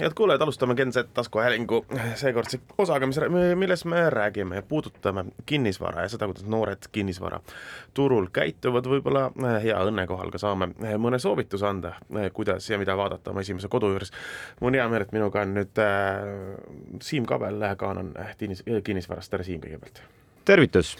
[0.00, 3.18] head kuulajad, alustame Gen Z taskuhäälingu seekordse osaga, mis,
[3.54, 9.78] milles me räägime ja puudutame kinnisvara ja seda, kuidas noored kinnisvaraturul käituvad, võib-olla eh, hea
[9.90, 13.68] õnne kohal ka saame eh, mõne soovituse anda, eh, kuidas ja mida vaadata oma esimese
[13.68, 14.12] kodu juures.
[14.60, 16.22] mul on hea meel, et minuga on nüüd äh,
[17.02, 20.02] Siim Kabel, Kaanon kinnis, kinnisvarast, tere Siim kõigepealt!
[20.44, 20.96] tervitus!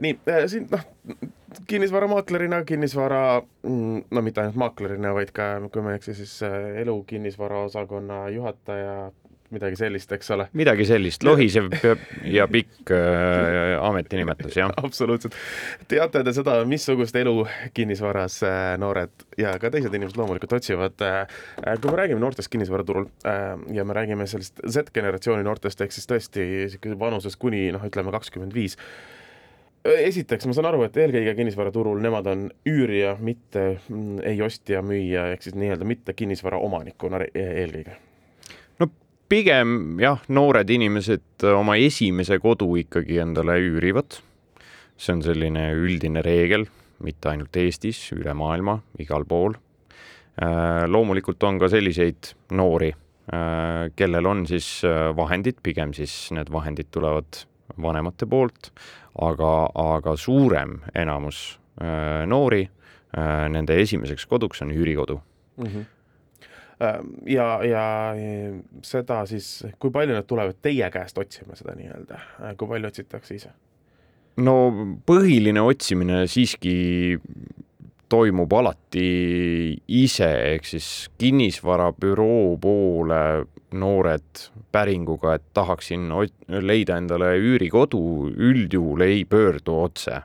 [0.00, 0.84] nii, siin noh,
[1.66, 6.78] kinnisvaramaaklerina, kinnisvara, mm, no mitte ainult maaklerina, vaid ka, kui ma ei eksi, siis äh,
[6.82, 9.10] elu kinnisvaraosakonna juhataja,
[9.52, 10.46] midagi sellist, eks ole.
[10.56, 11.68] midagi sellist, lohisev
[12.36, 14.72] ja pikk äh, ametinimetus, jah.
[14.86, 15.36] absoluutselt.
[15.88, 17.34] teate te seda, missugust elu
[17.76, 21.40] kinnisvaras äh, noored ja ka teised inimesed loomulikult otsivad äh,,
[21.82, 26.46] kui me räägime noortest kinnisvaraturul äh, ja me räägime sellest Z-generatsiooni noortest, ehk siis tõesti
[26.98, 28.78] vanuses kuni noh, ütleme kakskümmend viis
[29.84, 35.28] esiteks ma saan aru, et eelkõige kinnisvaraturul nemad on üürija, mitte mm, ei ostja, müüja
[35.32, 37.96] ehk siis nii-öelda mitte kinnisvara omanikuna e-, eelkõige.
[38.82, 38.88] no
[39.32, 44.20] pigem jah, noored inimesed oma esimese kodu ikkagi endale üürivad.
[44.96, 46.68] see on selline üldine reegel,
[47.02, 49.56] mitte ainult Eestis, üle maailma, igal pool.
[50.38, 52.92] Äh, loomulikult on ka selliseid noori,
[53.34, 57.42] äh, kellel on siis äh, vahendid, pigem siis need vahendid tulevad
[57.82, 58.70] vanemate poolt
[59.20, 65.20] aga, aga suurem enamus äh, noori äh,, nende esimeseks koduks on üürikodu
[65.56, 65.66] mm.
[65.66, 65.90] -hmm
[67.26, 67.84] ja, ja
[68.82, 73.36] seda siis, kui palju nad tulevad teie käest otsima seda nii-öelda, äh, kui palju otsitakse
[73.36, 73.52] ise?
[74.42, 74.54] no
[75.06, 77.18] põhiline otsimine siiski
[78.12, 79.06] toimub alati
[80.02, 80.88] ise, ehk siis
[81.20, 83.22] kinnisvarabüroo poole
[83.72, 86.10] noored päringuga, et tahaksin
[86.62, 90.20] leida endale üürikodu, üldjuhul ei pöördu otse.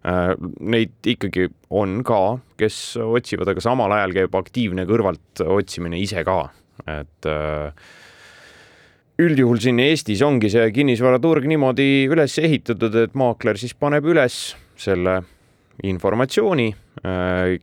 [0.00, 0.30] Äh,
[0.60, 6.38] neid ikkagi on ka, kes otsivad, aga samal ajal käib aktiivne kõrvalt otsimine ise ka,
[6.88, 7.90] et äh,
[9.20, 15.20] üldjuhul siin Eestis ongi see kinnisvaraturg niimoodi üles ehitatud, et maakler siis paneb üles selle
[15.82, 16.68] informatsiooni
[17.04, 17.58] äh,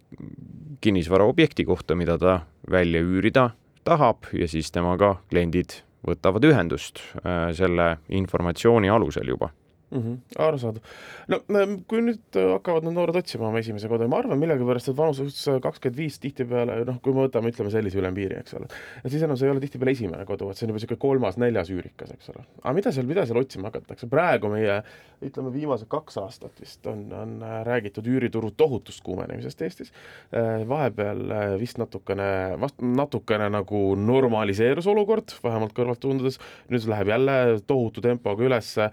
[0.82, 2.40] kinnisvaraobjekti kohta, mida ta
[2.72, 3.50] välja üürida
[3.88, 9.52] tahab ja siis temaga kliendid võtavad ühendust äh, selle informatsiooni alusel juba
[9.92, 10.00] mm.
[10.00, 10.18] -hmm,
[10.48, 10.82] arusaadav.
[11.28, 11.40] no
[11.88, 15.98] kui nüüd hakkavad need noored otsima oma esimese kodu, ma arvan millegipärast, et vanuses kakskümmend
[15.98, 18.70] viis tihtipeale noh, kui me võtame, ütleme sellise ülempiiri, eks ole,
[19.04, 21.72] et siis enam see ei ole tihtipeale esimene kodu, et see on juba niisugune kolmas-neljas
[21.74, 22.48] üürikas, eks ole.
[22.64, 24.82] aga mida seal, mida seal otsima hakatakse, praegu meie
[25.24, 29.92] ütleme, viimased kaks aastat vist on, on räägitud üürituru tohutust kuumenemisest Eestis.
[30.36, 32.28] Äh, vahepeal äh, vist natukene,
[32.62, 36.38] vast natukene nagu normaliseerus olukord, vähemalt kõrvalt tundudes,
[36.70, 37.38] nüüd läheb jälle
[37.68, 38.92] tohutu tempoga üles, äh,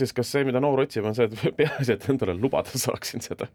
[0.00, 3.24] eks siis kas see, mida noor otsib, on see, et peaasi, et endale lubada saaksin
[3.24, 3.50] seda?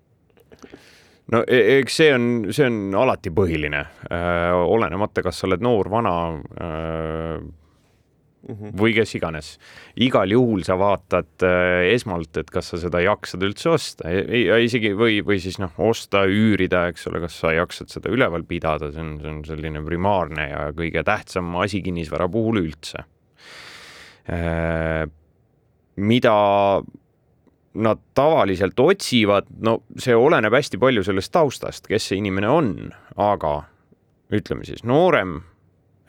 [1.34, 5.90] no e-, eks see on, see on alati põhiline äh,, olenemata, kas sa oled noor,
[5.94, 6.16] vana
[6.62, 7.46] äh,
[8.46, 8.76] mm -hmm.
[8.82, 9.58] või kes iganes.
[9.96, 14.10] igal juhul sa vaatad äh, esmalt, et kas sa seda jaksad üldse osta,
[14.62, 18.92] isegi või, või siis noh, osta, üürida, eks ole, kas sa jaksad seda üleval pidada,
[18.92, 23.06] see on, see on selline primaarne ja kõige tähtsam asi kinnisvara puhul üldse
[25.96, 26.36] mida
[27.76, 32.72] nad tavaliselt otsivad, no see oleneb hästi palju sellest taustast, kes see inimene on,
[33.20, 33.58] aga
[34.34, 35.42] ütleme siis noorem,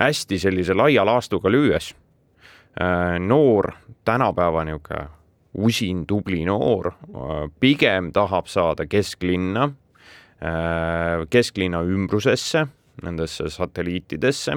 [0.00, 1.92] hästi sellise laia laastuga lüües,
[2.80, 3.72] äh, noor,
[4.04, 5.08] tänapäeva niisugune
[5.56, 9.70] usin, tubli noor, äh, pigem tahab saada kesklinna,
[10.38, 12.66] äh, kesklinna ümbrusesse,
[13.02, 14.54] nendesse satelliitidesse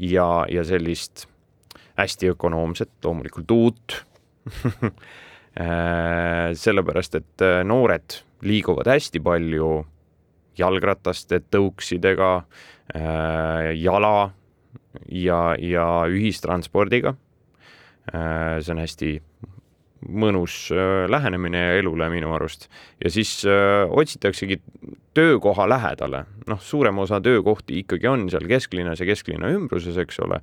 [0.00, 1.26] ja, ja sellist
[1.98, 4.04] hästi ökonoomset, loomulikult uut
[5.60, 9.70] äh, sellepärast, et äh, noored liiguvad hästi palju
[10.58, 12.30] jalgrataste, tõuksidega,
[12.94, 14.32] äh, jala
[15.08, 17.14] ja, ja ühistranspordiga.
[18.10, 19.10] see on hästi
[20.08, 20.70] mõnus
[21.08, 22.68] lähenemine elule minu arust
[23.04, 24.60] ja siis öö, otsitaksegi
[25.14, 30.40] töökoha lähedale, noh, suurem osa töökohti ikkagi on seal kesklinnas ja kesklinna ümbruses, eks ole.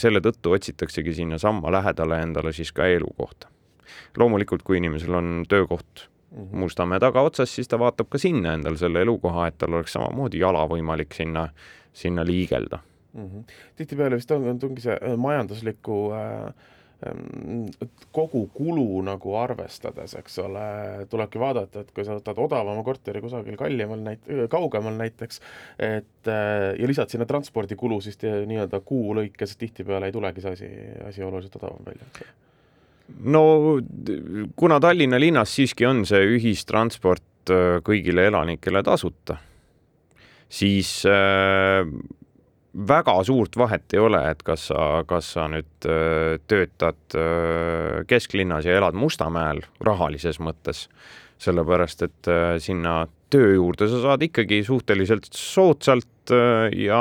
[0.00, 3.48] selle tõttu otsitaksegi sinnasamma lähedale endale siis ka elukohta.
[4.16, 6.08] loomulikult, kui inimesel on töökoht.
[6.52, 10.66] Mustamäe tagaotsas, siis ta vaatab ka sinna endale selle elukoha, et tal oleks samamoodi jala
[10.68, 11.48] võimalik sinna,
[11.92, 12.78] sinna liigelda
[13.12, 13.44] mm -hmm..
[13.76, 16.52] tihtipeale vist on, ongi see majandusliku äh
[18.12, 20.64] kogu kulu nagu arvestades, eks ole,
[21.10, 25.38] tulebki vaadata, et kui sa võtad odavama korteri kusagil kallimal näit-, kaugemal näiteks,
[25.78, 30.70] et ja lisad sinna transpordikulu, siis nii-öelda kuu lõikes tihtipeale ei tulegi see asi,
[31.06, 32.10] asi oluliselt odavam välja.
[33.24, 33.44] no
[34.56, 39.38] kuna Tallinna linnas siiski on see ühistransport äh, kõigile elanikele tasuta,
[40.50, 41.86] siis äh,
[42.74, 48.68] väga suurt vahet ei ole, et kas sa, kas sa nüüd äh, töötad äh, kesklinnas
[48.68, 50.86] ja elad Mustamäel rahalises mõttes,
[51.42, 57.00] sellepärast et äh, sinna töö juurde sa saad ikkagi suhteliselt soodsalt ja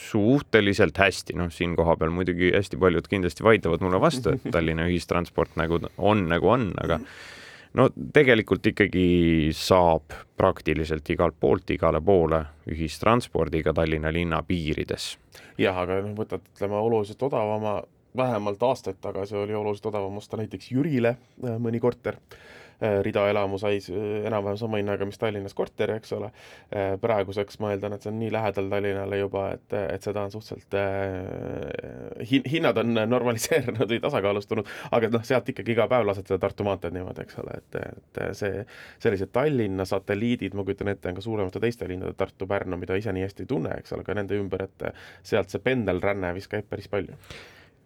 [0.00, 5.58] suhteliselt hästi, noh, siin kohapeal muidugi hästi paljud kindlasti vaidlevad mulle vastu, et Tallinna ühistransport
[5.60, 6.96] nagu on, nagu on, aga
[7.78, 9.06] no tegelikult ikkagi
[9.56, 15.16] saab praktiliselt igalt poolt igale poole ühistranspordiga Tallinna linna piirides.
[15.58, 17.80] jah, aga noh, võtad, ütleme oluliselt odavama,
[18.16, 22.20] vähemalt aastaid tagasi oli oluliselt odavam osta näiteks Jürile äh, mõni korter
[23.02, 26.30] ridaelamu sai äh, enam-vähem sama hinnaga, mis Tallinnas korter, eks ole.
[26.74, 30.34] Äh, praeguseks ma eeldan, et see on nii lähedal Tallinnale juba, et, et seda on
[30.34, 30.76] suhteliselt
[32.30, 36.66] hin-, hinnad on normaliseerunud või tasakaalustunud, aga noh, sealt ikkagi iga päev lased seda Tartu
[36.66, 38.66] maanteed niimoodi, eks ole, et, et see,
[39.02, 43.14] sellised Tallinna satelliidid, ma kujutan ette, on ka suuremate teiste linnade, Tartu, Pärnu, mida ise
[43.14, 44.88] nii hästi ei tunne, eks ole, ka nende ümber, et
[45.26, 47.18] sealt see pendelränne vist käib päris palju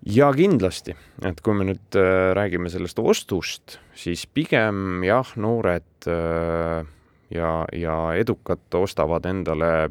[0.05, 0.95] ja kindlasti,
[1.25, 6.87] et kui me nüüd äh, räägime sellest ostust, siis pigem jah, noored äh,
[7.35, 9.91] ja, ja edukad ostavad endale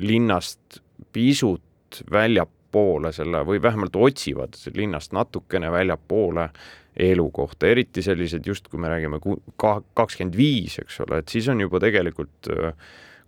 [0.00, 0.80] linnast
[1.12, 6.48] pisut väljapoole selle või vähemalt otsivad linnast natukene väljapoole
[6.96, 9.18] elukohta, eriti sellised just, kui me räägime
[9.58, 12.74] kakskümmend viis, eks ole, et siis on juba tegelikult äh,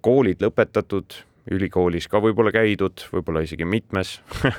[0.07, 1.23] koolid lõpetatud
[1.53, 4.21] ülikoolis ka võib-olla käidud, võib-olla isegi mitmes.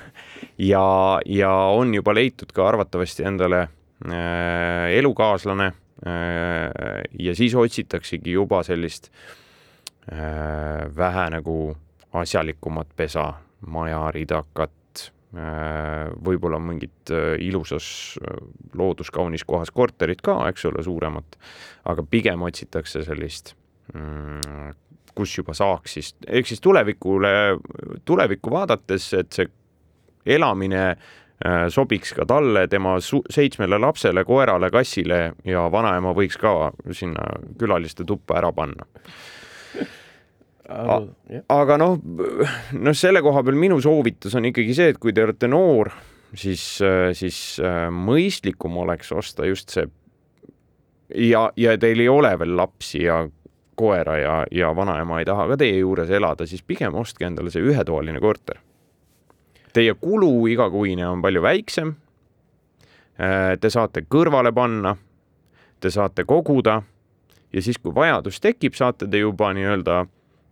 [0.57, 8.63] Ja, ja on juba leitud ka arvatavasti endale äh, elukaaslane äh, ja siis otsitaksegi juba
[8.65, 9.11] sellist
[10.09, 11.75] äh, vähe nagu
[12.17, 13.27] asjalikumat pesa,
[13.69, 14.71] maja, ridakat
[15.35, 18.41] äh,, võib-olla mingit äh, ilusas äh,
[18.77, 21.37] looduskaunis kohas korterit ka, eks ole, suuremat,
[21.85, 23.53] aga pigem otsitakse sellist
[23.93, 24.73] mm,
[25.17, 27.31] kus juba saaks siis, ehk siis tulevikule,
[28.05, 29.47] tulevikku vaadates, et see
[30.37, 37.25] elamine äh, sobiks ka talle, tema seitsmele lapsele, koerale, kassile ja vanaema võiks ka sinna
[37.59, 38.87] külaliste tuppa ära panna.
[40.67, 41.95] aga noh,
[42.75, 45.93] noh, selle koha peal minu soovitus on ikkagi see, et kui te olete noor,
[46.35, 49.87] siis, äh, siis äh, mõistlikum oleks osta just see
[51.15, 53.21] ja, ja teil ei ole veel lapsi ja
[53.77, 57.63] koera ja, ja vanaema ei taha ka teie juures elada, siis pigem ostke endale see
[57.63, 58.59] ühetoaline korter.
[59.73, 61.95] Teie kulu igakuine on palju väiksem.
[63.21, 64.95] Äh, te saate kõrvale panna,
[65.79, 66.81] te saate koguda
[67.53, 70.05] ja siis, kui vajadus tekib, saate te juba nii-öelda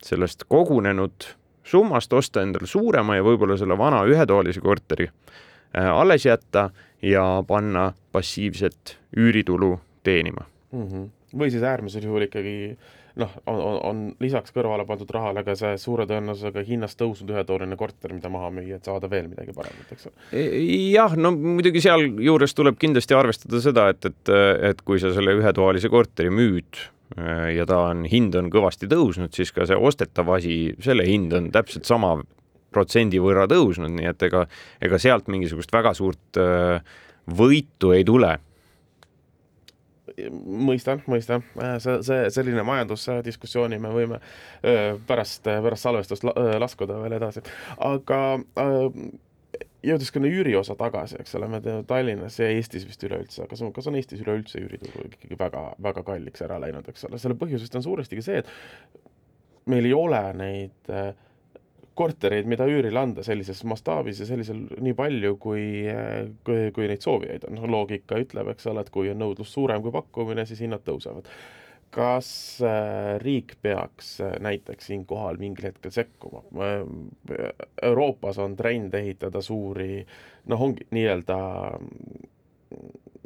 [0.04, 1.30] sellest kogunenud
[1.66, 6.70] summast osta endale suurema ja võib-olla selle vana ühetoalise korteri äh, alles jätta
[7.02, 10.86] ja panna passiivset üüritulu teenima mm.
[10.86, 11.08] -hmm.
[11.38, 12.78] või siis äärmisel juhul ikkagi
[13.20, 17.78] noh, on, on, on lisaks kõrvale pandud rahale ka see suure tõenäosusega hinnast tõusnud ühetoaline
[17.80, 20.26] korter, mida maha müüa, et saada veel midagi paremat, eks ole.
[20.36, 20.44] E,
[20.92, 24.34] jah, no muidugi sealjuures tuleb kindlasti arvestada seda, et, et,
[24.70, 26.82] et kui sa selle ühetoalise korteri müüd
[27.16, 27.26] e,
[27.56, 31.50] ja ta on, hind on kõvasti tõusnud, siis ka see ostetav asi, selle hind on
[31.54, 32.18] täpselt sama
[32.76, 34.44] protsendi võrra tõusnud, nii et ega,
[34.84, 36.50] ega sealt mingisugust väga suurt e,
[37.26, 38.36] võitu ei tule
[40.46, 46.98] mõistan, mõistan, äh, see, see selline majandusdiskussiooni me võime äh, pärast, pärast salvestust äh, laskuda
[47.02, 47.44] veel edasi,
[47.84, 48.20] aga
[49.86, 53.62] jõudes ka üüri osa tagasi, eks ole, me teame Tallinnas ja Eestis vist üleüldse, kas
[53.62, 57.38] on, kas on Eestis üleüldse üürituru ikkagi väga, väga kalliks ära läinud, eks ole, selle
[57.38, 61.12] põhjusest on suuresti ka see, et meil ei ole neid äh,
[61.96, 65.66] kortereid, mida üürile anda sellises mastaabis ja sellisel nii palju, kui,
[66.46, 67.60] kui, kui neid soovijaid on.
[67.72, 71.30] loogika ütleb, eks ole, et kui on nõudlus suurem kui pakkumine, siis hinnad tõusevad.
[71.96, 72.28] kas
[72.66, 76.42] äh, riik peaks äh, näiteks siinkohal mingil hetkel sekkuma?
[77.82, 80.04] Euroopas on trend ehitada suuri
[80.50, 81.38] noh, ongi nii-öelda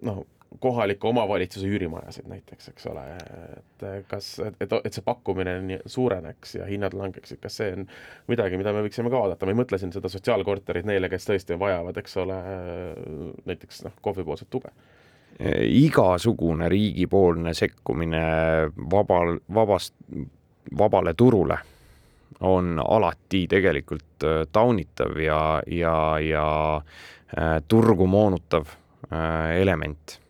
[0.07, 0.23] noh,
[0.61, 3.05] kohaliku omavalitsuse üürimajasid näiteks, eks ole,
[3.57, 7.87] et kas, et, et see pakkumine suureneks ja hinnad langeksid, kas see on
[8.29, 11.59] midagi, mida me võiksime ka vaadata, ma ei mõtle siin seda sotsiaalkorterit neile, kes tõesti
[11.61, 12.39] vajavad, eks ole,
[13.49, 14.75] näiteks noh, KOV-i tuge
[15.41, 18.23] igasugune riigipoolne sekkumine
[18.93, 19.95] vabal, vabast,
[20.79, 21.57] vabale turule
[22.41, 26.83] on alati tegelikult äh, taunitav ja, ja, ja
[27.69, 28.67] turgu moonutav
[29.57, 30.21] element.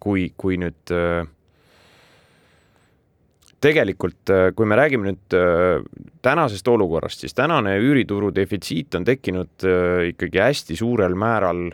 [0.00, 0.92] Kui, kui nüüd
[3.60, 5.36] tegelikult, kui me räägime nüüd
[6.20, 9.64] tänasest olukorrast, siis tänane üürituru defitsiit on tekkinud
[10.12, 11.70] ikkagi hästi suurel määral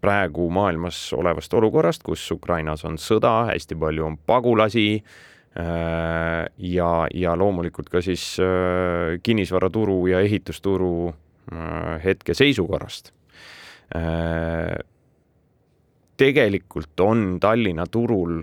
[0.00, 7.36] praegu maailmas olevast olukorrast, kus Ukrainas on sõda, hästi palju on pagulasi äh, ja, ja
[7.38, 13.12] loomulikult ka siis äh, kinnisvaraturu ja ehitusturu äh, hetke seisukorrast.
[16.18, 18.42] Tegelikult on Tallinna turul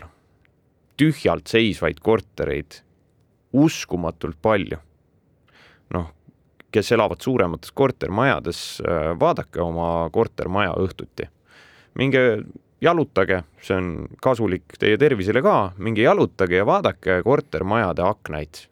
[0.97, 2.79] tühjalt seisvaid kortereid
[3.53, 4.79] uskumatult palju.
[5.93, 6.07] noh,
[6.71, 8.81] kes elavad suuremates kortermajades,
[9.19, 11.29] vaadake oma kortermaja õhtuti
[11.95, 12.21] minge
[12.83, 13.91] jalutage, see on
[14.23, 18.65] kasulik teie tervisele ka, minge jalutage ja vaadake kortermajade aknaid.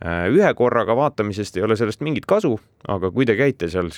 [0.00, 2.54] Äh, ühe korraga vaatamisest ei ole sellest mingit kasu,
[2.88, 3.90] aga kui te käite seal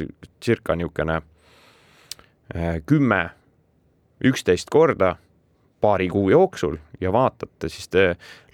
[0.43, 1.29] circa niisugune äh,
[2.87, 3.21] kümme,
[4.25, 5.17] üksteist korda
[5.81, 8.05] paari kuu jooksul ja vaatate, siis te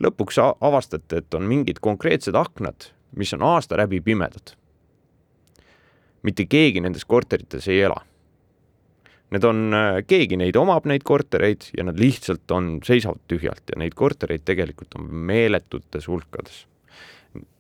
[0.01, 4.55] lõpuks avastate, et on mingid konkreetsed aknad, mis on aasta läbi pimedad.
[6.23, 8.03] mitte keegi nendes korterites ei ela
[9.29, 13.77] Need on, äh, keegi neid omab, neid kortereid, ja nad lihtsalt on, seisavad tühjalt ja
[13.81, 16.63] neid kortereid tegelikult on meeletutes hulkades.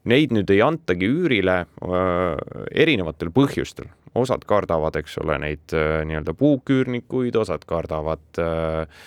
[0.08, 2.42] Neid nüüd ei antagi üürile äh,
[2.84, 9.02] erinevatel põhjustel, osad kardavad, eks ole, neid äh, nii-öelda puuküürnikuid, osad kardavad äh,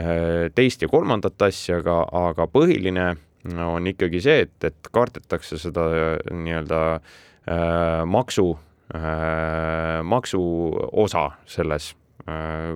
[0.00, 3.10] äh, teist ja kolmandat asja, aga, aga põhiline
[3.66, 8.48] on ikkagi see, et, et kardetakse seda äh, nii-öelda äh, maksu
[8.96, 10.42] äh,, maksu
[11.04, 11.92] osa selles
[12.26, 12.74] Äh,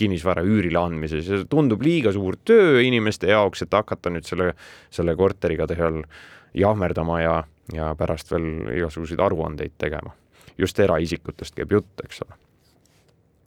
[0.00, 1.26] kinnisvara üürile andmises.
[1.26, 4.52] Ja see tundub liiga suur töö inimeste jaoks, et hakata nüüd selle,
[4.94, 5.98] selle korteriga seal
[6.54, 7.36] jahmerdama ja,
[7.72, 10.14] ja pärast veel igasuguseid aruandeid tegema.
[10.58, 12.38] just eraisikutest käib jutt, eks ole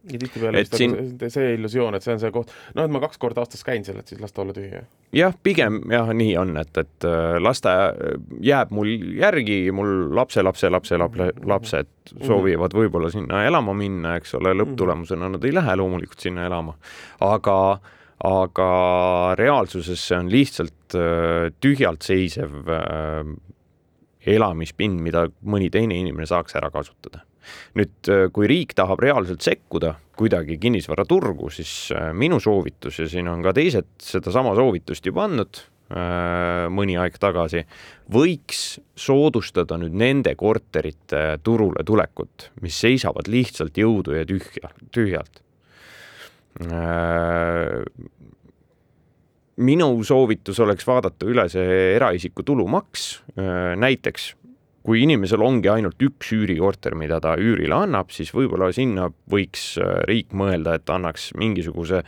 [0.10, 0.96] ja tihtipeale vist siin...
[1.30, 4.00] see illusioon, et see on see koht, noh, et ma kaks korda aastas käin seal,
[4.02, 4.82] et siis las ta olla tühi.
[5.16, 7.92] jah, pigem jah, nii on, et, et äh, lasteaia
[8.44, 8.90] jääb mul
[9.20, 12.26] järgi, mul lapselapse, lapselapse, lapsed mhm.
[12.28, 16.78] soovivad võib-olla sinna elama minna, eks ole, lõpptulemusena nad ei lähe loomulikult sinna elama,
[17.28, 17.58] aga
[18.28, 23.26] aga reaalsuses see on lihtsalt äh, tühjalt seisev äh,
[24.32, 27.24] elamispind, mida mõni teine inimene saaks ära kasutada
[27.78, 33.42] nüüd, äh, kui riik tahab reaalselt sekkuda kuidagi kinnisvaraturgu, siis minu soovitus ja siin on
[33.42, 35.64] ka teised sedasama soovitust juba andnud
[36.72, 37.66] mõni aeg tagasi,
[38.16, 45.42] võiks soodustada nüüd nende korterite turule tulekut, mis seisavad lihtsalt jõudu ja tühja, tühjalt.
[49.62, 53.08] Minu soovitus oleks vaadata üle see eraisiku tulumaks,
[53.78, 54.32] näiteks
[54.86, 60.02] kui inimesel ongi ainult üks üürikorter, mida ta üürile annab, siis võib-olla sinna võiks äh,
[60.10, 62.02] riik mõelda, et annaks mingisuguse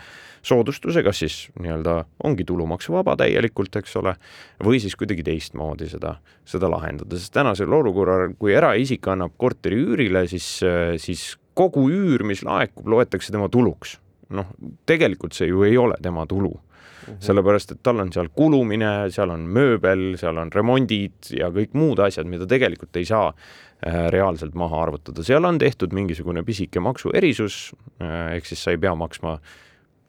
[0.43, 4.15] soodustuse, kas siis nii-öelda ongi tulumaksuvaba täielikult, eks ole,
[4.65, 6.17] või siis kuidagi teistmoodi seda,
[6.49, 12.25] seda lahendada, sest tänasel olukorral, kui eraisik annab korteri üürile, siis, äh, siis kogu üür,
[12.25, 13.99] mis laekub, loetakse tema tuluks.
[14.29, 14.53] Noh,
[14.85, 17.19] tegelikult see ju ei ole tema tulu mm, -hmm.
[17.19, 21.99] sellepärast et tal on seal kulumine, seal on mööbel, seal on remondid ja kõik muud
[21.99, 27.75] asjad, mida tegelikult ei saa äh, reaalselt maha arvutada, seal on tehtud mingisugune pisike maksuerisus,
[28.01, 29.39] äh, ehk siis sa ei pea maksma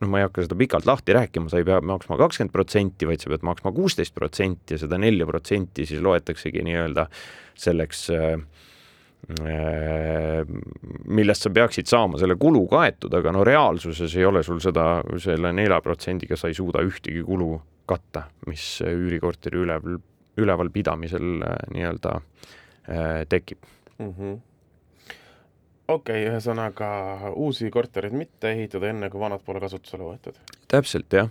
[0.00, 3.20] noh, ma ei hakka seda pikalt lahti rääkima, sa ei pea maksma kakskümmend protsenti, vaid
[3.20, 7.06] sa pead maksma kuusteist protsenti ja seda nelja protsenti siis loetaksegi nii-öelda
[7.54, 8.38] selleks äh,
[9.40, 10.44] Äh,
[11.14, 15.52] millest sa peaksid saama selle kulu kaetud, aga no reaalsuses ei ole sul seda, selle
[15.56, 17.52] nelja protsendiga sa ei suuda ühtegi kulu
[17.88, 20.00] katta, mis üürikorteri üleval,
[20.40, 23.62] ülevalpidamisel äh, nii-öelda äh, tekib
[23.98, 24.10] mm.
[24.10, 24.42] -hmm
[25.88, 26.88] okei okay,, ühesõnaga
[27.36, 30.38] uusi kortereid mitte ehitada enne, kui vanad pole kasutusele võetud.
[30.68, 31.28] täpselt, jah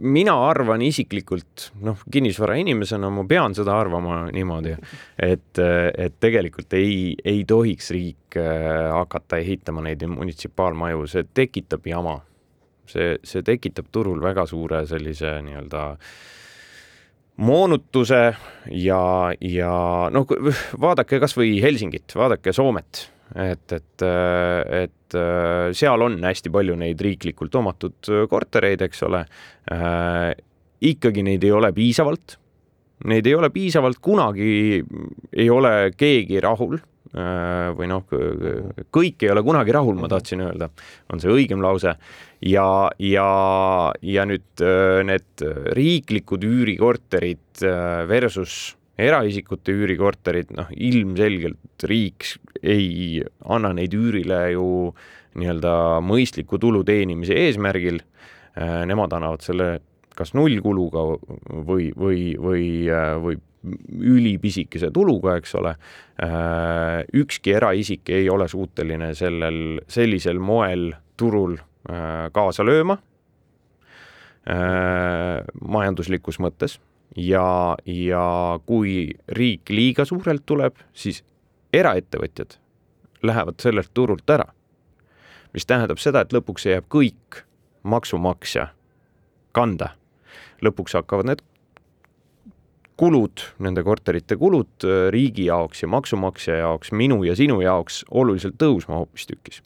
[0.00, 4.76] mina arvan isiklikult, noh, kinnisvarainimesena ma pean seda arvama niimoodi,
[5.22, 12.20] et, et tegelikult ei, ei tohiks riik äh, hakata ehitama neid munitsipaalmaju, see tekitab jama.
[12.86, 15.80] see, see tekitab turul väga suure sellise nii-öelda
[17.42, 18.20] moonutuse
[18.70, 19.00] ja,
[19.40, 19.72] ja
[20.14, 20.30] noh,
[20.80, 25.16] vaadake kasvõi Helsingit, vaadake Soomet et, et, et
[25.76, 29.24] seal on hästi palju neid riiklikult omatud kortereid, eks ole
[29.72, 30.32] äh,.
[30.86, 32.36] ikkagi neid ei ole piisavalt.
[33.04, 34.80] Neid ei ole piisavalt, kunagi
[35.36, 38.06] ei ole keegi rahul äh, või noh,
[38.94, 40.70] kõik ei ole kunagi rahul, ma tahtsin öelda,
[41.12, 41.96] on see õigem lause.
[42.40, 42.68] ja,
[42.98, 43.28] ja,
[44.02, 45.44] ja nüüd äh, need
[45.76, 52.30] riiklikud üürikorterid äh, versus eraisikute üürikorterid, noh, ilmselgelt riik
[52.62, 54.68] ei anna neid üürile ju
[55.36, 55.72] nii-öelda
[56.04, 58.00] mõistliku tulu teenimise eesmärgil.
[58.56, 59.66] Nemad annavad selle
[60.16, 61.02] kas nullkuluga
[61.66, 62.62] või, või, või,
[63.20, 63.36] või
[64.16, 65.74] ülipisikese tuluga, eks ole.
[67.20, 71.58] ükski eraisik ei ole suuteline sellel, sellisel moel turul
[72.32, 72.96] kaasa lööma
[75.76, 76.78] majanduslikus mõttes
[77.16, 78.26] ja, ja
[78.66, 81.22] kui riik liiga suurelt tuleb, siis
[81.72, 82.58] eraettevõtjad
[83.26, 84.52] lähevad sellelt turult ära.
[85.52, 87.42] mis tähendab seda, et lõpuks jääb kõik
[87.82, 88.68] maksumaksja
[89.52, 89.94] kanda.
[90.62, 91.42] lõpuks hakkavad need
[92.96, 98.56] kulud, nende korterite kulud äh, riigi jaoks ja maksumaksja jaoks, minu ja sinu jaoks oluliselt
[98.58, 99.62] tõusma hoopistükkis.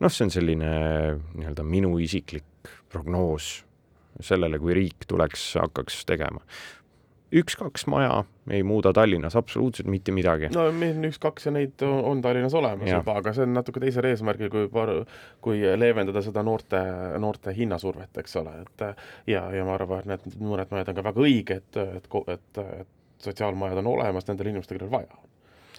[0.00, 0.70] noh, see on selline
[1.34, 3.64] nii-öelda minu isiklik prognoos
[4.20, 6.42] sellele, kui riik tuleks, hakkaks tegema.
[7.32, 10.50] üks-kaks maja ei muuda Tallinnas absoluutselt mitte midagi.
[10.52, 13.00] no meil on üks-kaks ja neid on, Tallinnas olemas ja.
[13.00, 14.94] juba, aga see on natuke teisel eesmärgil, kui par-,
[15.40, 16.80] kui leevendada seda noorte,
[17.22, 18.86] noorte hinnasurvet, eks ole, et
[19.32, 22.64] ja, ja ma arvan, et need mõned majad on ka väga õiged, et, et, et,
[22.82, 25.30] et sotsiaalmajad on olemas nendel inimestel, kellel vaja on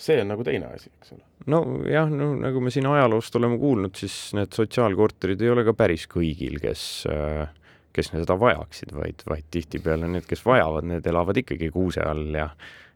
[0.04, 1.24] see on nagu teine asi, eks ole.
[1.54, 6.06] nojah, no nagu me siin ajaloost oleme kuulnud, siis need sotsiaalkorterid ei ole ka päris
[6.12, 7.46] kõigil, kes äh,
[7.94, 12.50] kes seda vajaksid, vaid, vaid tihtipeale need, kes vajavad, need elavad ikkagi kuuse all ja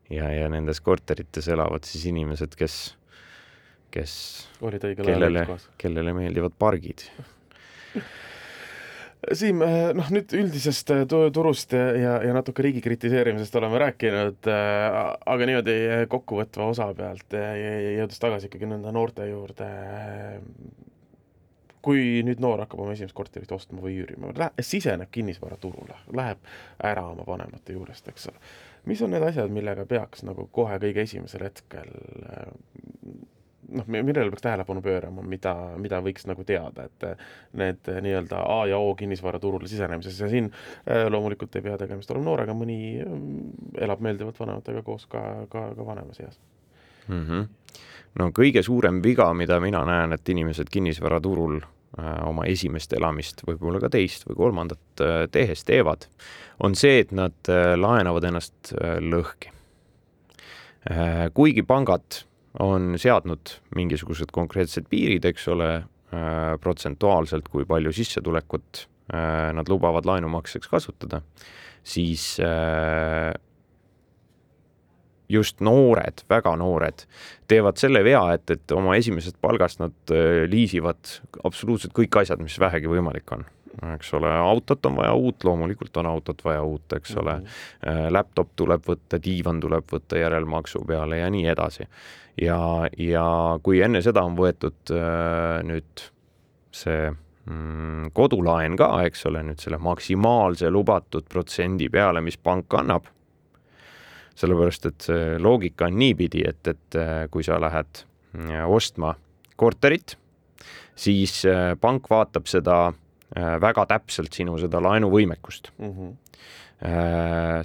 [0.09, 2.77] ja, ja nendes korterites elavad siis inimesed, kes,
[3.93, 4.13] kes,
[4.61, 5.47] kellele,
[5.79, 7.07] kellele meeldivad pargid.
[9.33, 9.59] Siim,
[9.97, 14.97] noh nüüd üldisest turust ja, ja natuke riigi kritiseerimisest oleme rääkinud, eh,
[15.33, 15.77] aga niimoodi
[16.11, 19.67] kokkuvõtva osa pealt jõudes tagasi ikkagi nende noorte juurde,
[21.87, 26.43] kui nüüd noor hakkab oma esimest korterit ostma või üürima, siseneb kinnisvaraturule, läheb
[26.83, 28.41] ära oma vanemate juurest, eks ole.
[28.91, 31.91] mis on need asjad, millega peaks nagu kohe kõige esimesel hetkel
[33.71, 37.07] noh, millele peaks tähelepanu pöörama, mida, mida võiks nagu teada, et
[37.59, 40.51] need nii-öelda A ja O kinnisvaraturule sisenemises ja siin
[41.09, 45.87] loomulikult ei pea tegemist olema noorega, mõni mm, elab meeldivalt vanematega koos ka, ka, ka
[45.87, 46.39] vanemas eas
[47.07, 47.23] mm.
[47.23, 47.47] -hmm.
[48.19, 51.61] no kõige suurem viga, mida mina näen, et inimesed kinnisvaraturul
[51.97, 56.07] oma esimest elamist, võib-olla ka teist või kolmandat äh, tehes teevad,
[56.63, 58.73] on see, et nad äh, laenavad ennast
[59.03, 59.53] lõhki.
[61.35, 62.21] kuigi pangad
[62.63, 65.71] on seadnud mingisugused konkreetsed piirid, eks ole,
[66.63, 71.19] protsentuaalselt, kui palju sissetulekut nad lubavad laenumakseks kasutada,
[71.83, 72.37] siis
[75.29, 77.03] just noored, väga noored,
[77.47, 82.59] teevad selle vea, et, et oma esimesest palgast nad äh, liisivad absoluutselt kõik asjad, mis
[82.59, 83.45] vähegi võimalik on
[83.93, 87.45] eks ole, autot on vaja uut, loomulikult on autot vaja uut, eks ole mm.
[87.45, 88.13] -hmm.
[88.13, 91.87] Laptop tuleb võtta, diivan tuleb võtta järelmaksu peale ja nii edasi.
[92.41, 96.09] ja, ja kui enne seda on võetud äh, nüüd
[96.71, 97.11] see
[97.45, 103.05] mm, kodulaen ka, eks ole, nüüd selle maksimaalse lubatud protsendi peale, mis pank annab
[104.37, 108.03] sellepärast et see loogika on niipidi, et, et äh, kui sa lähed
[108.37, 109.15] äh, ostma
[109.57, 110.17] korterit,
[110.97, 112.77] siis äh, pank vaatab seda
[113.35, 115.89] väga täpselt sinu seda laenuvõimekust mm.
[115.89, 116.11] -hmm.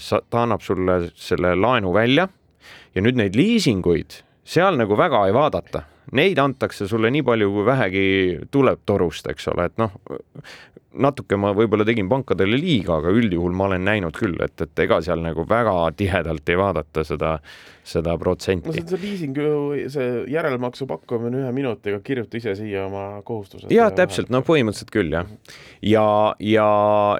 [0.02, 2.26] sa, ta annab sulle selle laenu välja
[2.94, 7.64] ja nüüd neid liisinguid seal nagu väga ei vaadata, neid antakse sulle nii palju, kui
[7.66, 8.04] vähegi
[8.50, 9.94] tuleb torust, eks ole, et noh,
[10.92, 14.98] natuke ma võib-olla tegin pankadele liiga, aga üldjuhul ma olen näinud küll, et, et ega
[15.04, 17.32] seal nagu väga tihedalt ei vaadata seda,
[17.88, 18.68] seda protsenti.
[18.68, 19.54] no see on see liising ju,
[19.92, 23.70] see järelmaksu pakkumine ühe minutiga, kirjuta ise siia oma kohustused.
[23.72, 25.30] jah, täpselt, no põhimõtteliselt küll jah.
[25.80, 26.04] ja,
[26.42, 26.68] ja,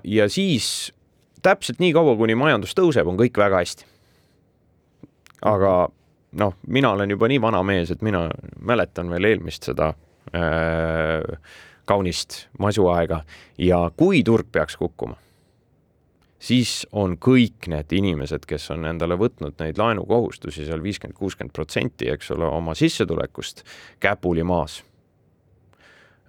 [0.04, 0.92] ja siis
[1.42, 3.88] täpselt nii kaua, kuni majandus tõuseb, on kõik väga hästi.
[5.48, 5.74] aga
[6.38, 8.26] noh, mina olen juba nii vana mees, et mina
[8.60, 9.92] mäletan veel eelmist seda
[10.34, 11.52] äh,
[11.88, 13.22] kaunist masuaega
[13.60, 15.16] ja kui turg peaks kukkuma,
[16.42, 22.10] siis on kõik need inimesed, kes on endale võtnud neid laenukohustusi seal viiskümmend, kuuskümmend protsenti,
[22.12, 23.64] eks ole, oma sissetulekust
[24.02, 24.80] käpuli maas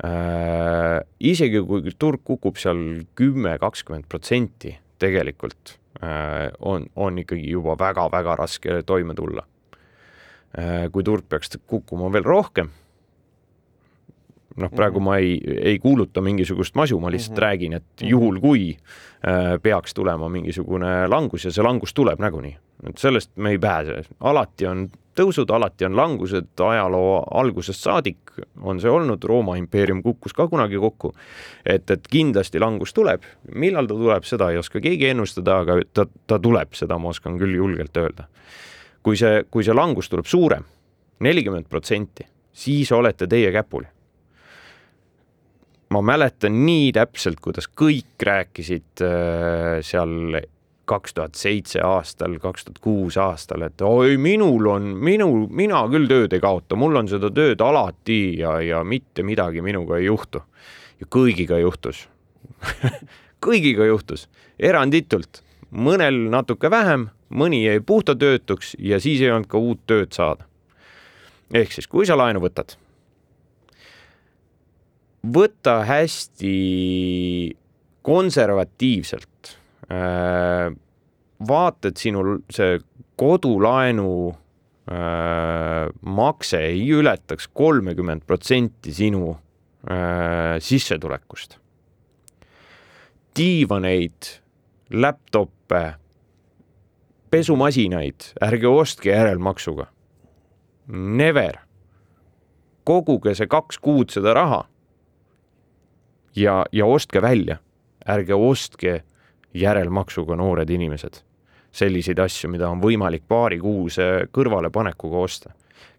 [0.03, 0.99] äh,.
[1.19, 8.37] isegi kui turg kukub seal kümme, kakskümmend protsenti, tegelikult äh, on, on ikkagi juba väga-väga
[8.43, 9.45] raske toime tulla.
[10.91, 12.69] Kui turg peaks kukkuma veel rohkem
[14.57, 15.05] noh, praegu mhm.
[15.05, 15.37] ma ei,
[15.71, 17.45] ei kuuluta mingisugust masu, ma lihtsalt mm -hmm.
[17.45, 18.09] räägin, et mhm.
[18.09, 18.77] juhul kui
[19.27, 22.57] äh, peaks tulema mingisugune langus ja see langus tuleb nagunii,
[22.89, 24.89] et sellest me ei pääse, alati on
[25.19, 28.17] tõusud, alati on langused, ajaloo algusest saadik
[28.61, 31.13] on see olnud, Rooma impeerium kukkus ka kunagi kokku.
[31.65, 33.21] et, et kindlasti langus tuleb,
[33.55, 37.37] millal ta tuleb, seda ei oska keegi ennustada, aga ta, ta tuleb, seda ma oskan
[37.37, 38.27] küll julgelt öelda.
[39.03, 40.63] Kui see, kui see langus tuleb suurem,
[41.23, 43.87] nelikümmend protsenti, siis olete teie käpuli.
[45.93, 50.39] Ma mäletan nii täpselt, kuidas kõik rääkisid äh, seal
[50.89, 56.09] kaks tuhat seitse aastal, kaks tuhat kuus aastal, et oi, minul on, minul, mina küll
[56.09, 60.43] tööd ei kaota, mul on seda tööd alati ja, ja mitte midagi minuga ei juhtu.
[60.99, 62.07] ja kõigiga juhtus.
[63.43, 69.57] Kõigiga juhtus, eranditult, mõnel natuke vähem, mõni jäi puhta töötuks ja siis ei olnud ka
[69.57, 70.45] uut tööd saada.
[71.53, 72.77] ehk siis, kui sa laenu võtad,
[75.23, 76.55] võta hästi
[78.01, 79.57] konservatiivselt
[79.91, 80.71] Äh,
[81.47, 82.77] vaata, et sinul see
[83.19, 91.59] kodulaenu äh, makse ei ületaks kolmekümmend protsenti sinu äh, sissetulekust.
[93.33, 94.29] diivaneid,
[94.93, 95.95] laptop'e,
[97.33, 99.87] pesumasinaid ärge ostke järelmaksuga.
[100.87, 101.57] Never.
[102.83, 104.67] koguge see kaks kuud seda raha.
[106.35, 107.57] ja, ja ostke välja,
[108.05, 109.01] ärge ostke
[109.53, 111.23] järelmaksuga noored inimesed.
[111.71, 115.49] selliseid asju, mida on võimalik paarikuuse kõrvalepanekuga osta.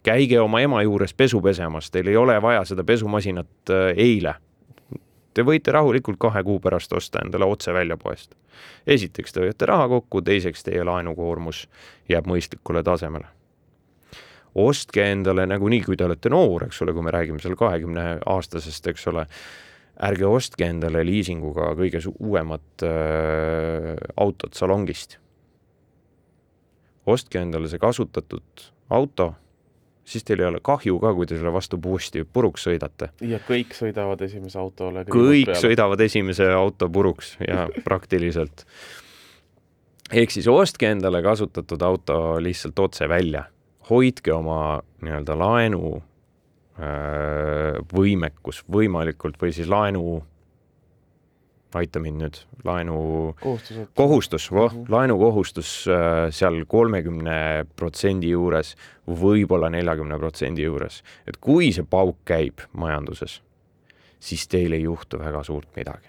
[0.03, 4.35] käige oma ema juures pesu pesemas, teil ei ole vaja seda pesumasinat äh, eile.
[5.35, 8.35] Te võite rahulikult kahe kuu pärast osta endale otse välja poest.
[8.87, 11.67] esiteks te hoiate raha kokku, teiseks teie laenukoormus
[12.09, 13.27] jääb mõistlikule tasemele
[14.55, 18.87] ostke endale nagunii, kui te olete noor, eks ole, kui me räägime seal kahekümne aastasest,
[18.93, 19.27] eks ole,
[20.09, 25.19] ärge ostke endale liisinguga kõige uuemat äh, autot salongist.
[27.07, 29.35] ostke endale see kasutatud auto,
[30.05, 33.11] siis teil ei ole kahju ka, kui te selle vastu puusti puruks sõidate.
[33.25, 35.05] ja kõik sõidavad esimese autole.
[35.11, 38.67] kõik sõidavad esimese auto puruks ja praktiliselt.
[40.13, 43.47] ehk siis ostke endale kasutatud auto lihtsalt otse välja,
[43.91, 46.03] hoidke oma nii-öelda laenu
[46.75, 50.25] Äh, võimekus võimalikult või siis laenu,
[51.79, 52.97] aita mind nüüd, laenu
[53.41, 53.89] kohustused.
[53.95, 58.75] kohustus, voh mm -hmm., laenukohustus äh, seal kolmekümne protsendi juures,
[59.09, 61.03] võib-olla neljakümne protsendi juures.
[61.27, 63.43] et kui see pauk käib majanduses,
[64.19, 66.09] siis teil ei juhtu väga suurt midagi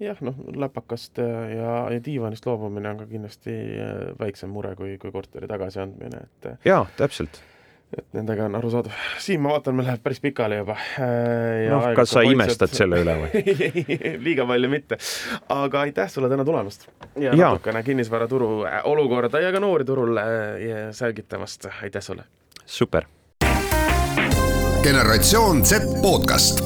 [0.00, 1.18] jah, noh, läpakast
[1.56, 6.52] ja, ja diivanist loobumine on ka kindlasti äh, väiksem mure kui, kui korteri tagasiandmine, et
[6.64, 7.42] jaa, täpselt
[7.98, 8.94] et nendega on arusaadav.
[9.18, 10.76] Siim, ma vaatan, meil läheb päris pikali juba.
[11.02, 13.44] Äh, noh, kas sa imestad selle üle või
[14.26, 14.98] liiga palju mitte.
[15.50, 17.50] aga aitäh sulle täna tulemast ja, ja.
[17.50, 21.66] natukene kinnisvaraturu äh, olukorda ja ka noori turul äh, selgitamast.
[21.82, 22.26] aitäh sulle!
[22.66, 23.08] super!
[24.82, 26.64] generatsioon Z podcast.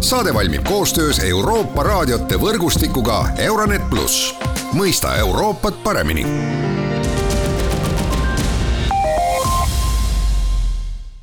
[0.00, 4.32] saade valmib koostöös Euroopa raadiote võrgustikuga Euronet pluss,
[4.72, 6.73] mõista Euroopat paremini